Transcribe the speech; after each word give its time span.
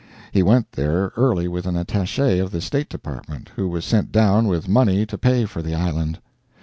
He 0.31 0.41
went 0.41 0.71
there 0.71 1.13
early 1.15 1.47
with 1.47 1.67
an 1.67 1.75
attache 1.75 2.39
of 2.39 2.49
the 2.49 2.59
State 2.59 2.89
Department, 2.89 3.51
who 3.55 3.69
was 3.69 3.85
sent 3.85 4.11
down 4.11 4.47
with 4.47 4.67
money 4.67 5.05
to 5.05 5.15
pay 5.15 5.45
for 5.45 5.61
the 5.61 5.75
island. 5.75 6.17